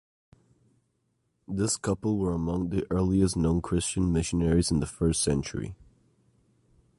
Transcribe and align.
This 1.47 1.77
couple 1.77 2.17
were 2.17 2.33
among 2.33 2.69
the 2.69 2.87
earliest 2.89 3.37
known 3.37 3.61
Christian 3.61 4.11
missionaries 4.11 4.71
in 4.71 4.79
the 4.79 4.87
first 4.87 5.21
century. 5.21 5.75